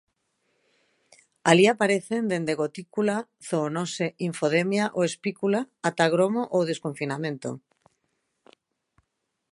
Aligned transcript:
Alí 1.51 1.65
aparecen 1.73 2.23
dende 2.31 2.55
gotícula, 2.63 3.17
zoonose, 3.49 4.07
infodemia 4.29 4.85
ou 4.97 5.01
espícula 5.09 5.59
ata 5.89 6.05
gromo 6.13 6.43
ou 6.55 6.61
desconfinamento. 6.69 7.51